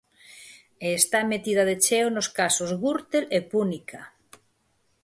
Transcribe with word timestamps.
E 0.85 0.87
está 0.99 1.19
metida 1.31 1.63
de 1.69 1.75
cheo 1.85 2.07
nos 2.11 2.27
casos 2.39 2.69
Gürtel 2.81 3.25
e 3.37 3.39
Púnica. 3.51 4.01